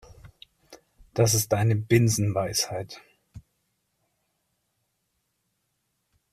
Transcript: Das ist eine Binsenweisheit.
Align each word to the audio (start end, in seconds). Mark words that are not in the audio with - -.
Das 1.13 1.35
ist 1.35 1.53
eine 1.53 1.75
Binsenweisheit. 1.75 2.99